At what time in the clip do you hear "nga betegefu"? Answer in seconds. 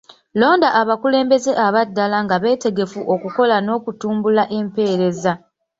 2.25-2.99